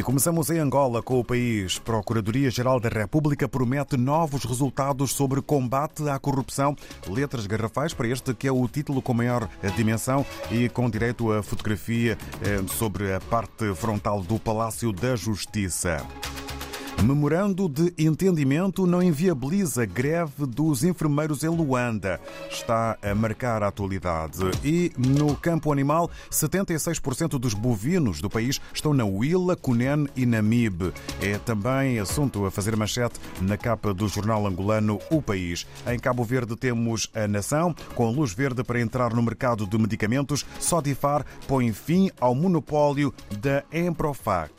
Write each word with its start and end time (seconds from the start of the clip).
E 0.00 0.02
começamos 0.02 0.48
em 0.48 0.58
Angola 0.58 1.02
com 1.02 1.20
o 1.20 1.24
país. 1.24 1.78
Procuradoria-Geral 1.78 2.80
da 2.80 2.88
República 2.88 3.46
promete 3.46 3.98
novos 3.98 4.46
resultados 4.46 5.12
sobre 5.12 5.42
combate 5.42 6.08
à 6.08 6.18
corrupção. 6.18 6.74
Letras 7.06 7.46
garrafais 7.46 7.92
para 7.92 8.08
este 8.08 8.32
que 8.32 8.48
é 8.48 8.50
o 8.50 8.66
título 8.66 9.02
com 9.02 9.12
maior 9.12 9.46
dimensão 9.76 10.24
e 10.50 10.70
com 10.70 10.88
direito 10.88 11.30
a 11.30 11.42
fotografia 11.42 12.16
eh, 12.40 12.62
sobre 12.78 13.12
a 13.12 13.20
parte 13.20 13.74
frontal 13.74 14.22
do 14.22 14.38
Palácio 14.38 14.90
da 14.90 15.14
Justiça. 15.14 16.02
Memorando 17.02 17.66
de 17.66 17.94
entendimento 17.96 18.86
não 18.86 19.02
inviabiliza 19.02 19.86
greve 19.86 20.44
dos 20.46 20.84
enfermeiros 20.84 21.42
em 21.42 21.48
Luanda. 21.48 22.20
Está 22.50 22.98
a 23.02 23.14
marcar 23.14 23.62
a 23.62 23.68
atualidade. 23.68 24.38
E 24.62 24.92
no 24.98 25.34
campo 25.34 25.72
animal, 25.72 26.10
76% 26.30 27.38
dos 27.38 27.54
bovinos 27.54 28.20
do 28.20 28.28
país 28.28 28.60
estão 28.74 28.92
na 28.92 29.04
Huila, 29.04 29.56
Cunene 29.56 30.10
e 30.14 30.26
Namibe. 30.26 30.92
É 31.22 31.38
também 31.38 31.98
assunto 31.98 32.44
a 32.44 32.50
fazer 32.50 32.76
manchete 32.76 33.18
na 33.40 33.56
capa 33.56 33.94
do 33.94 34.06
jornal 34.06 34.46
angolano 34.46 35.00
O 35.10 35.22
País. 35.22 35.66
Em 35.86 35.98
Cabo 35.98 36.22
Verde 36.22 36.54
temos 36.54 37.10
a 37.14 37.26
Nação, 37.26 37.74
com 37.94 38.10
luz 38.10 38.34
verde 38.34 38.62
para 38.62 38.80
entrar 38.80 39.14
no 39.14 39.22
mercado 39.22 39.66
de 39.66 39.78
medicamentos. 39.78 40.44
Sodifar 40.58 41.24
põe 41.48 41.72
fim 41.72 42.10
ao 42.20 42.34
monopólio 42.34 43.14
da 43.40 43.64
Emprofac. 43.72 44.52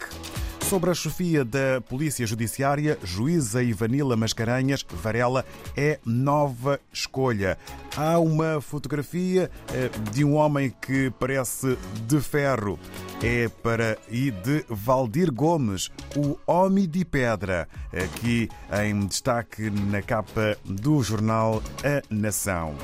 Sobre 0.71 0.89
a 0.89 0.93
chefia 0.93 1.43
da 1.43 1.81
Polícia 1.81 2.25
Judiciária, 2.25 2.97
juíza 3.03 3.61
Ivanila 3.61 4.15
Mascarenhas 4.15 4.85
Varela 4.89 5.45
é 5.75 5.99
nova 6.05 6.79
escolha. 6.93 7.57
Há 7.97 8.17
uma 8.17 8.61
fotografia 8.61 9.51
eh, 9.73 9.89
de 10.13 10.23
um 10.23 10.35
homem 10.35 10.73
que 10.81 11.11
parece 11.19 11.77
de 12.07 12.21
ferro. 12.21 12.79
É 13.21 13.49
para 13.49 13.97
e 14.09 14.31
de 14.31 14.63
Valdir 14.69 15.29
Gomes, 15.29 15.91
o 16.15 16.37
Homem 16.47 16.87
de 16.87 17.03
Pedra, 17.03 17.67
aqui 17.91 18.47
em 18.81 19.07
destaque 19.07 19.69
na 19.69 20.01
capa 20.01 20.57
do 20.63 21.03
jornal 21.03 21.61
A 21.83 22.01
Nação. 22.09 22.77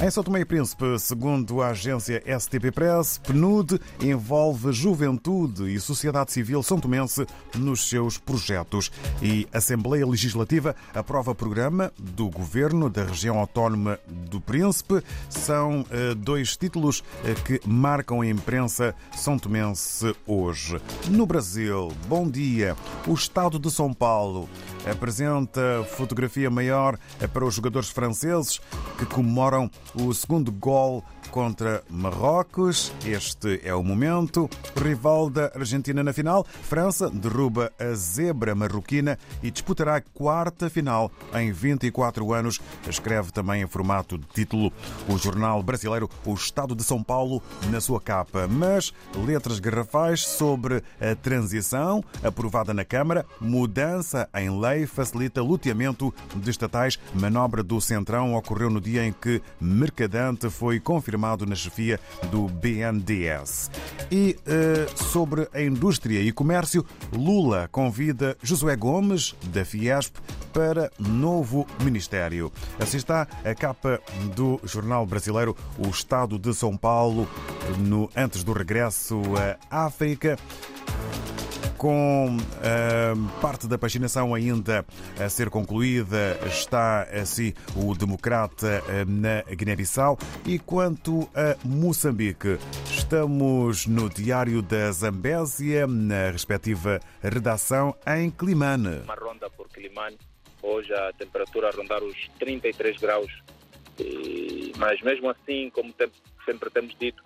Em 0.00 0.08
São 0.12 0.22
Tomé 0.22 0.42
e 0.42 0.44
Príncipe, 0.44 0.96
segundo 1.00 1.60
a 1.60 1.70
agência 1.70 2.22
STP 2.38 2.70
Press, 2.70 3.18
PNUD 3.18 3.80
envolve 4.00 4.72
juventude 4.72 5.74
e 5.74 5.80
sociedade 5.80 6.30
civil 6.30 6.62
são 6.62 6.78
tomense 6.78 7.26
nos 7.56 7.88
seus 7.88 8.16
projetos. 8.16 8.92
E 9.20 9.48
a 9.52 9.58
Assembleia 9.58 10.06
Legislativa 10.06 10.76
aprova 10.94 11.34
programa 11.34 11.92
do 11.98 12.30
Governo 12.30 12.88
da 12.88 13.02
Região 13.02 13.40
Autónoma 13.40 13.98
do 14.06 14.40
Príncipe. 14.40 15.02
São 15.28 15.80
uh, 15.80 16.14
dois 16.14 16.56
títulos 16.56 17.00
uh, 17.00 17.42
que 17.44 17.60
marcam 17.66 18.20
a 18.20 18.26
imprensa 18.28 18.94
são 19.16 19.36
tomense 19.36 20.14
hoje. 20.28 20.80
No 21.08 21.26
Brasil, 21.26 21.90
bom 22.06 22.30
dia. 22.30 22.76
O 23.04 23.14
Estado 23.14 23.58
de 23.58 23.68
São 23.68 23.92
Paulo 23.92 24.48
apresenta 24.88 25.84
fotografia 25.96 26.48
maior 26.48 26.96
para 27.32 27.44
os 27.44 27.54
jogadores 27.54 27.88
franceses 27.88 28.60
que 28.96 29.04
comemoram 29.04 29.68
o 29.94 30.12
segundo 30.12 30.50
gol 30.52 31.04
contra 31.30 31.82
Marrocos. 31.88 32.92
Este 33.04 33.60
é 33.62 33.74
o 33.74 33.82
momento. 33.82 34.48
Rival 34.76 35.30
da 35.30 35.52
Argentina 35.54 36.02
na 36.02 36.12
final, 36.12 36.44
França 36.44 37.10
derruba 37.10 37.72
a 37.78 37.92
zebra 37.94 38.54
marroquina 38.54 39.18
e 39.42 39.50
disputará 39.50 39.96
a 39.96 40.00
quarta 40.00 40.70
final 40.70 41.10
em 41.34 41.52
24 41.52 42.32
anos. 42.32 42.60
Escreve 42.88 43.30
também 43.32 43.62
em 43.62 43.66
formato 43.66 44.18
de 44.18 44.26
título 44.26 44.72
o 45.08 45.18
jornal 45.18 45.62
brasileiro 45.62 46.08
O 46.24 46.34
Estado 46.34 46.74
de 46.74 46.82
São 46.82 47.02
Paulo 47.02 47.42
na 47.70 47.80
sua 47.80 48.00
capa. 48.00 48.46
Mas 48.48 48.92
letras 49.14 49.58
garrafais 49.58 50.26
sobre 50.26 50.82
a 51.00 51.14
transição 51.14 52.02
aprovada 52.22 52.72
na 52.72 52.84
Câmara, 52.84 53.26
mudança 53.40 54.28
em 54.34 54.60
lei 54.60 54.86
facilita 54.86 55.42
luteamento 55.42 56.14
de 56.34 56.50
estatais. 56.50 56.98
Manobra 57.14 57.62
do 57.62 57.80
Centrão 57.80 58.34
ocorreu 58.34 58.70
no 58.70 58.80
dia 58.80 59.04
em 59.04 59.12
que 59.12 59.42
Mercadante 59.78 60.50
foi 60.50 60.80
confirmado 60.80 61.46
na 61.46 61.54
chefia 61.54 62.00
do 62.32 62.48
BNDES. 62.48 63.70
E 64.10 64.36
uh, 64.40 65.04
sobre 65.04 65.48
a 65.54 65.62
indústria 65.62 66.20
e 66.20 66.32
comércio, 66.32 66.84
Lula 67.12 67.68
convida 67.70 68.36
Josué 68.42 68.74
Gomes, 68.74 69.36
da 69.52 69.64
Fiesp, 69.64 70.16
para 70.52 70.90
novo 70.98 71.64
ministério. 71.84 72.52
Assim 72.80 72.96
está 72.96 73.28
a 73.44 73.54
capa 73.54 74.00
do 74.34 74.60
jornal 74.64 75.06
brasileiro 75.06 75.56
O 75.78 75.88
Estado 75.88 76.38
de 76.38 76.52
São 76.52 76.76
Paulo, 76.76 77.28
no, 77.78 78.10
antes 78.16 78.42
do 78.42 78.52
regresso 78.52 79.22
à 79.70 79.86
África 79.86 80.36
com 81.78 82.36
uh, 82.36 83.40
parte 83.40 83.68
da 83.68 83.78
paginação 83.78 84.34
ainda 84.34 84.84
a 85.18 85.28
ser 85.28 85.48
concluída, 85.48 86.36
está 86.46 87.02
assim 87.02 87.54
o 87.76 87.94
Democrata 87.94 88.82
na 89.06 89.42
Guiné-Bissau. 89.54 90.18
E 90.44 90.58
quanto 90.58 91.30
a 91.34 91.56
Moçambique, 91.64 92.58
estamos 92.90 93.86
no 93.86 94.10
Diário 94.10 94.60
da 94.60 94.90
Zambésia, 94.90 95.86
na 95.86 96.30
respectiva 96.30 97.00
redação 97.22 97.94
em 98.06 98.28
Climane. 98.30 99.02
Uma 99.04 99.14
ronda 99.14 99.48
por 99.50 99.68
Climane, 99.68 100.18
hoje 100.60 100.92
a 100.92 101.12
temperatura 101.12 101.68
a 101.68 101.70
rondar 101.70 102.02
os 102.02 102.16
33 102.40 102.96
graus. 102.98 103.32
E, 104.00 104.72
mas 104.76 105.00
mesmo 105.02 105.30
assim, 105.30 105.70
como 105.70 105.94
sempre 106.44 106.70
temos 106.70 106.94
dito, 106.98 107.22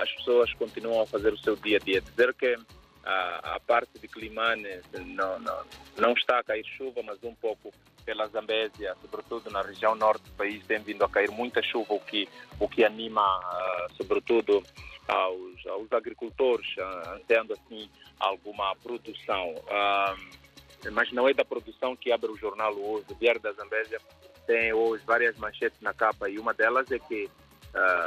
as 0.00 0.10
pessoas 0.12 0.52
continuam 0.54 1.02
a 1.02 1.06
fazer 1.06 1.32
o 1.32 1.38
seu 1.38 1.54
dia 1.56 1.76
a 1.76 1.80
dia. 1.80 2.00
Dizer 2.00 2.32
que 2.34 2.56
a, 3.04 3.56
a 3.56 3.60
parte 3.60 3.98
de 3.98 4.08
Climane 4.08 4.80
não, 5.06 5.38
não, 5.38 5.64
não 5.96 6.12
está 6.12 6.38
a 6.38 6.44
cair 6.44 6.64
chuva, 6.64 7.02
mas 7.02 7.22
um 7.22 7.34
pouco 7.34 7.72
pela 8.08 8.26
Zambésia, 8.28 8.96
sobretudo 9.02 9.50
na 9.50 9.60
região 9.60 9.94
norte 9.94 10.22
do 10.22 10.30
país, 10.30 10.64
tem 10.66 10.78
vindo 10.78 11.04
a 11.04 11.08
cair 11.10 11.30
muita 11.30 11.62
chuva, 11.62 11.92
o 11.92 12.00
que, 12.00 12.26
o 12.58 12.66
que 12.66 12.82
anima, 12.82 13.20
uh, 13.20 13.94
sobretudo, 13.96 14.62
aos, 15.06 15.66
aos 15.66 15.92
agricultores, 15.92 16.66
uh, 16.78 17.10
ansiando 17.16 17.52
assim 17.52 17.90
alguma 18.18 18.74
produção. 18.76 19.54
Uh, 19.56 20.90
mas 20.90 21.12
não 21.12 21.28
é 21.28 21.34
da 21.34 21.44
produção 21.44 21.94
que 21.94 22.10
abre 22.10 22.30
o 22.30 22.36
jornal 22.36 22.72
hoje. 22.74 23.04
O 23.10 23.14
Diário 23.14 23.42
da 23.42 23.52
Zambésia 23.52 24.00
tem 24.46 24.72
hoje 24.72 25.04
várias 25.04 25.36
manchetes 25.36 25.78
na 25.82 25.92
capa 25.92 26.30
e 26.30 26.38
uma 26.38 26.54
delas 26.54 26.90
é 26.90 26.98
que 26.98 27.28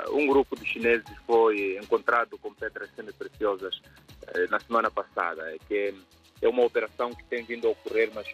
um 0.09 0.27
grupo 0.27 0.55
de 0.55 0.65
chineses 0.65 1.15
foi 1.25 1.77
encontrado 1.77 2.37
com 2.39 2.51
pedras 2.53 2.89
semi-preciosas 2.95 3.79
na 4.49 4.59
semana 4.59 4.89
passada, 4.89 5.53
é 5.53 5.57
que 5.67 5.93
é 6.41 6.47
uma 6.47 6.65
operação 6.65 7.13
que 7.13 7.23
tem 7.25 7.43
vindo 7.43 7.67
a 7.67 7.71
ocorrer, 7.71 8.09
mas 8.13 8.27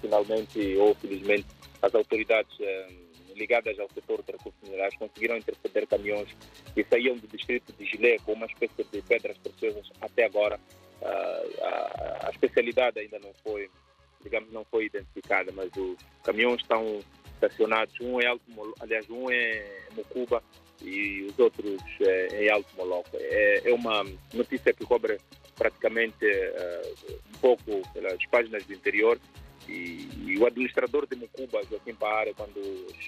finalmente 0.00 0.76
ou 0.76 0.94
felizmente 0.94 1.46
as 1.80 1.94
autoridades 1.94 2.52
uh, 2.58 3.04
ligadas 3.34 3.78
ao 3.78 3.88
setor 3.90 4.22
de 4.22 4.32
recursos 4.32 4.60
minerais 4.62 4.94
conseguiram 4.96 5.36
interceptar 5.36 5.86
caminhões 5.86 6.28
que 6.74 6.84
saíam 6.84 7.16
do 7.16 7.26
distrito 7.26 7.72
de 7.72 7.84
Gilé 7.84 8.18
com 8.24 8.32
uma 8.32 8.46
espécie 8.46 8.84
de 8.84 9.02
pedras 9.02 9.36
preciosas. 9.38 9.90
Até 10.00 10.24
agora 10.24 10.58
a, 11.02 12.26
a 12.26 12.30
especialidade 12.30 12.98
ainda 12.98 13.18
não 13.18 13.32
foi, 13.42 13.70
digamos, 14.22 14.52
não 14.52 14.64
foi 14.64 14.86
identificada, 14.86 15.52
mas 15.52 15.70
os 15.76 15.96
caminhões 16.22 16.60
estão 16.60 17.00
estacionados. 17.34 17.94
Um 18.00 18.20
é 18.20 18.26
Alto, 18.26 18.44
aliás, 18.80 19.08
um 19.10 19.30
é 19.30 19.80
Mucuba 19.94 20.42
e 20.82 21.22
os 21.22 21.38
outros 21.38 21.80
é, 22.00 22.44
em 22.44 22.50
Alto 22.50 22.68
Moloco. 22.76 23.10
É, 23.14 23.68
é 23.68 23.74
uma 23.74 24.04
notícia 24.32 24.72
que 24.72 24.84
cobre 24.84 25.18
praticamente 25.54 26.24
uh, 26.24 27.12
um 27.34 27.38
pouco 27.40 27.82
pelas 27.92 28.24
páginas 28.26 28.64
do 28.64 28.72
interior 28.72 29.18
e, 29.68 30.08
e, 30.26 30.38
o 30.38 30.46
administrador 30.46 31.06
de 31.06 31.16
Mucuba, 31.16 31.62
Joaquim 31.70 31.94
Paara, 31.94 32.34
quando 32.34 32.60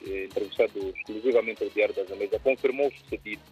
entrevistado 0.07 0.95
exclusivamente 0.97 1.63
ao 1.63 1.71
Diário 1.71 1.95
das 1.95 2.11
Américas, 2.11 2.41
confirmou 2.43 2.89
o 2.89 2.93
sucedido 2.93 3.43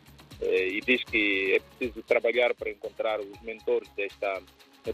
eh, 0.40 0.68
e 0.68 0.80
diz 0.80 1.04
que 1.04 1.54
é 1.54 1.60
preciso 1.60 2.02
trabalhar 2.02 2.54
para 2.54 2.70
encontrar 2.70 3.20
os 3.20 3.40
mentores 3.42 3.88
desta, 3.96 4.42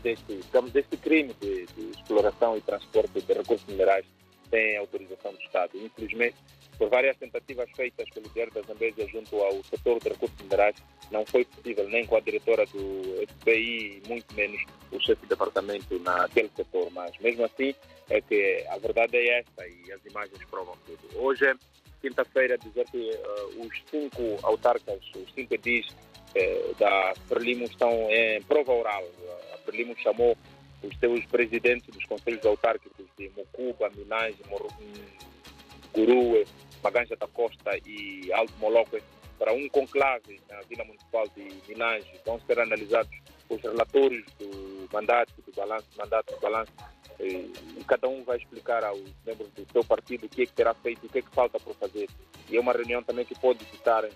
deste, 0.03 0.37
digamos, 0.37 0.73
deste 0.73 0.97
crime 0.97 1.35
de, 1.41 1.67
de 1.67 1.91
exploração 1.91 2.57
e 2.57 2.61
transporte 2.61 3.21
de 3.21 3.33
recursos 3.33 3.67
minerais 3.69 4.05
sem 4.51 4.77
autorização 4.77 5.33
do 5.33 5.41
Estado. 5.41 5.71
Infelizmente, 5.75 6.37
por 6.81 6.89
várias 6.89 7.15
tentativas 7.19 7.69
feitas 7.77 8.09
pelo 8.09 8.27
Diário 8.31 8.55
da 8.55 8.63
Zambésia 8.63 9.07
junto 9.09 9.37
ao 9.37 9.63
setor 9.65 10.01
de 10.01 10.09
recursos 10.09 10.41
minerais, 10.41 10.75
não 11.11 11.27
foi 11.27 11.45
possível 11.45 11.87
nem 11.91 12.07
com 12.07 12.17
a 12.17 12.21
diretora 12.21 12.65
do 12.65 13.27
FBI, 13.29 14.03
muito 14.09 14.35
menos 14.35 14.65
o 14.91 14.99
chefe 14.99 15.21
de 15.21 15.29
departamento 15.29 15.99
naquele 15.99 16.49
setor. 16.57 16.91
Mas 16.93 17.13
mesmo 17.19 17.45
assim, 17.45 17.75
é 18.09 18.19
que 18.23 18.65
a 18.71 18.79
verdade 18.79 19.15
é 19.15 19.41
esta 19.41 19.69
e 19.69 19.93
as 19.93 20.03
imagens 20.07 20.43
provam 20.47 20.75
tudo. 20.87 21.23
Hoje 21.23 21.45
é 21.45 21.55
quinta-feira, 22.01 22.57
dizer 22.57 22.87
que 22.87 23.11
uh, 23.11 23.67
os 23.67 23.83
cinco 23.91 24.39
autarcas, 24.43 25.01
os 25.15 25.35
cinco 25.35 25.53
edis 25.53 25.87
uh, 25.87 26.75
da 26.79 27.13
Frelimo 27.29 27.65
estão 27.65 27.93
em 28.11 28.41
prova 28.45 28.73
oral. 28.73 29.05
A 29.53 29.59
Frelimo 29.59 29.95
chamou 29.99 30.35
os 30.83 30.99
seus 30.99 31.27
presidentes 31.27 31.95
dos 31.95 32.07
conselhos 32.07 32.47
autárquicos 32.47 33.05
de 33.19 33.31
Mocuba, 33.37 33.91
Minas, 33.95 34.35
Gurue, 35.95 36.47
Maganja 36.83 37.17
da 37.17 37.27
Costa 37.29 37.71
e 37.87 38.33
Alto 38.33 38.53
Moloque 38.59 39.03
para 39.39 39.53
um 39.53 39.69
conclave 39.69 40.41
na 40.49 40.61
Vila 40.69 40.85
Municipal 40.85 41.25
de 41.35 41.49
Minas. 41.69 42.05
Vão 42.25 42.39
ser 42.41 42.59
analisados 42.61 43.11
os 43.49 43.61
relatórios 43.63 44.25
do 44.39 44.89
mandato, 44.93 45.33
de 45.47 45.53
balanço, 45.57 45.89
mandato, 45.97 46.35
de 46.35 46.41
balanço. 46.41 46.73
E, 47.19 47.51
cada 47.87 48.09
um 48.09 48.23
vai 48.23 48.37
explicar 48.39 48.85
aos 48.85 49.03
membros 49.27 49.51
do 49.51 49.67
seu 49.73 49.85
partido 49.85 50.27
o 50.27 50.29
que 50.29 50.43
é 50.43 50.47
que 50.47 50.53
terá 50.53 50.73
feito, 50.75 51.07
o 51.07 51.09
que 51.09 51.19
é 51.19 51.23
que 51.23 51.31
falta 51.31 51.59
por 51.59 51.75
fazer. 51.77 52.09
E 52.49 52.57
é 52.57 52.61
uma 52.61 52.73
reunião 52.73 53.03
também 53.03 53.25
que 53.25 53.39
pode 53.39 53.65
ditar 53.67 54.05
uh, 54.05 54.11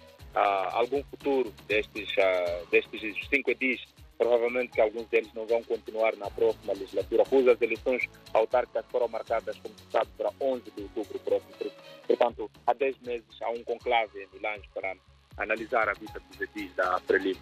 algum 0.71 1.03
futuro 1.05 1.53
destes, 1.67 2.09
uh, 2.13 2.67
destes 2.71 3.29
cinco 3.29 3.51
edis. 3.51 3.83
Provavelmente 4.17 4.73
que 4.73 4.81
alguns 4.81 5.07
deles 5.09 5.33
não 5.35 5.47
vão 5.47 5.63
continuar 5.65 6.17
na 6.17 6.31
próxima 6.31 6.73
legislatura, 6.73 7.25
pois 7.29 7.49
as 7.49 7.61
eleições 7.61 8.09
autárquicas 8.33 8.85
foram 8.91 9.09
marcadas, 9.09 9.57
como 9.59 9.75
se 9.77 9.85
sabe, 9.91 10.11
para 10.17 10.31
11 10.41 10.71
de 10.71 10.83
outubro 10.83 11.19
próximo. 11.21 11.73
Portanto, 12.07 12.51
há 12.67 12.73
10 12.73 13.01
meses 13.01 13.27
há 13.43 13.51
um 13.51 13.65
conclave 13.65 14.23
em 14.23 14.29
Milães 14.35 14.63
para 14.73 14.95
analisar 15.37 15.89
a 15.89 15.95
vista 15.95 16.21
dos 16.21 16.41
edis 16.41 16.73
da 16.75 17.01
Prelim. 17.01 17.37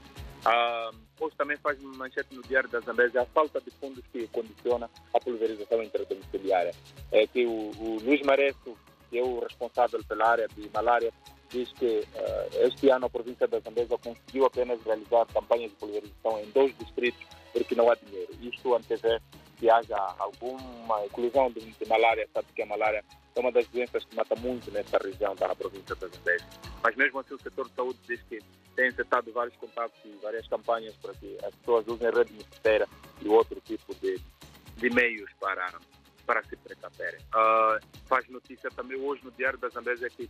Uh, 0.45 0.97
hoje 1.21 1.37
também 1.37 1.57
faz 1.59 1.81
manchete 1.81 2.35
no 2.35 2.43
Diário 2.43 2.69
da 2.69 2.81
Zambésia 2.81 3.23
a 3.23 3.27
falta 3.27 3.61
de 3.61 3.71
fundos 3.73 4.05
que 4.13 4.27
condiciona 4.29 4.91
a 5.15 5.21
pulverização 5.21 5.83
interdomiciliária. 5.83 6.73
É 7.13 7.27
que 7.27 7.47
o, 7.47 7.71
o 7.79 7.99
Luiz 8.03 8.23
Mareto, 8.23 8.77
que 9.09 9.19
é 9.19 9.23
o 9.23 9.39
responsável 9.41 10.03
pela 10.05 10.29
área 10.29 10.49
de 10.49 10.69
malária, 10.75 11.13
diz 11.53 11.71
que 11.73 12.01
uh, 12.01 12.67
este 12.67 12.89
ano 12.89 13.07
a 13.07 13.11
província 13.11 13.47
da 13.47 13.61
Zambésia 13.61 13.99
conseguiu 13.99 14.47
apenas 14.47 14.83
realizar 14.83 15.27
campanhas 15.27 15.71
de 15.71 15.77
pulverização 15.77 16.41
em 16.41 16.51
dois 16.51 16.77
distritos 16.79 17.25
porque 17.53 17.75
não 17.75 17.91
há 17.91 17.95
dinheiro. 17.95 18.33
Isto 18.41 18.75
antevê 18.75 19.21
que 19.59 19.71
haja 19.71 19.97
alguma 20.19 21.05
inclusão 21.05 21.51
de, 21.53 21.61
de 21.61 21.89
malária, 21.89 22.29
sabe 22.33 22.49
que 22.55 22.63
a 22.63 22.67
malária 22.67 23.05
é 23.35 23.41
uma 23.41 23.53
das 23.53 23.67
doenças 23.69 24.05
que 24.05 24.17
mata 24.17 24.35
muito 24.37 24.71
nesta 24.71 24.99
região 24.99 25.35
da 25.37 25.55
província 25.55 25.95
da 25.95 26.09
Zambésia. 26.09 26.49
Mas 26.83 26.97
mesmo 26.97 27.21
assim 27.21 27.35
o 27.35 27.41
setor 27.41 27.69
de 27.69 27.75
saúde 27.75 27.99
diz 28.09 28.21
que 28.23 28.39
tem 28.75 28.89
acertado 28.89 29.31
vários 29.33 29.57
contatos 29.57 29.99
e 30.05 30.19
várias 30.23 30.49
campanhas 30.49 30.97
para 30.97 31.15
que 31.15 31.37
as 31.45 31.55
pessoas 31.57 31.87
usem 31.87 32.11
rede 32.11 32.33
ministéria 32.33 32.89
e 33.21 33.29
outro 33.29 33.61
tipo 33.61 33.95
de, 33.97 34.19
de 34.77 34.91
meios 34.91 35.31
para, 35.39 35.73
para 36.27 36.43
se 36.45 36.57
precaverem. 36.57 37.21
Uh, 37.35 37.87
faz 38.07 38.27
notícia 38.29 38.71
também 38.71 38.99
hoje 39.01 39.23
no 39.25 39.31
Diário 39.33 39.59
da 39.59 39.69
Zambésia 39.69 40.09
que 40.11 40.29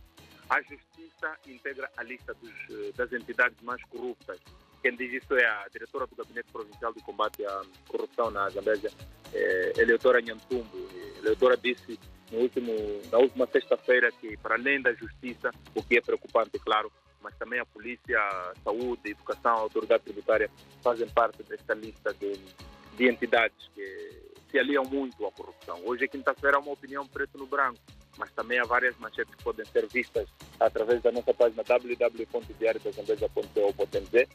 a 0.53 0.61
Justiça 0.61 1.35
integra 1.47 1.89
a 1.97 2.03
lista 2.03 2.33
dos, 2.35 2.51
eh, 2.69 2.91
das 2.95 3.11
entidades 3.11 3.59
mais 3.63 3.83
corruptas. 3.85 4.39
Quem 4.83 4.95
diz 4.95 5.23
isso 5.23 5.33
é 5.35 5.45
a 5.45 5.67
diretora 5.71 6.05
do 6.05 6.15
Gabinete 6.15 6.51
Provincial 6.51 6.93
de 6.93 7.01
Combate 7.01 7.43
à 7.45 7.61
Corrupção 7.87 8.29
na 8.29 8.49
Zambésia, 8.49 8.91
é, 9.33 9.73
Eleodora 9.77 10.21
Nhantumbo. 10.21 10.77
A 11.15 11.19
Eleodora 11.19 11.57
disse 11.57 11.97
no 12.31 12.39
último, 12.39 12.71
na 13.11 13.17
última 13.17 13.47
sexta-feira 13.47 14.11
que, 14.11 14.37
para 14.37 14.55
além 14.55 14.81
da 14.81 14.93
Justiça, 14.93 15.51
o 15.73 15.81
que 15.81 15.97
é 15.97 16.01
preocupante, 16.01 16.59
claro, 16.59 16.91
mas 17.21 17.35
também 17.37 17.59
a 17.59 17.65
polícia, 17.65 18.19
a 18.19 18.53
saúde, 18.63 19.01
a 19.05 19.09
educação, 19.09 19.53
a 19.53 19.59
autoridade 19.61 20.03
tributária 20.03 20.51
fazem 20.83 21.09
parte 21.09 21.41
desta 21.43 21.73
lista 21.73 22.13
de, 22.13 22.33
de 22.97 23.09
entidades 23.09 23.69
que 23.73 24.33
se 24.51 24.59
aliam 24.59 24.83
muito 24.83 25.25
à 25.25 25.31
corrupção. 25.31 25.81
Hoje 25.85 26.03
é 26.03 26.07
quinta-feira, 26.07 26.59
uma 26.59 26.73
opinião 26.73 27.07
preto 27.07 27.37
no 27.37 27.47
branco, 27.47 27.79
mas 28.17 28.31
também 28.31 28.57
há 28.59 28.65
várias 28.65 28.97
manchetes 28.97 29.35
que 29.35 29.43
podem 29.43 29.65
ser 29.65 29.85
vistas 29.87 30.27
através 30.59 31.01
da 31.01 31.11
nossa 31.11 31.33
página 31.33 31.63
www.diariodazambeza.co.mz 31.63 34.27